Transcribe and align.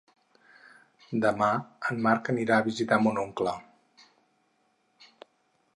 Demà 1.25 1.49
en 1.91 2.01
Marc 2.07 2.31
anirà 2.33 2.57
a 2.61 2.65
visitar 2.69 2.99
mon 3.09 3.21
oncle. 3.27 3.55